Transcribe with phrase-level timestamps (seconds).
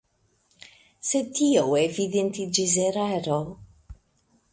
[1.09, 3.37] Sed tio evidentiĝis eraro.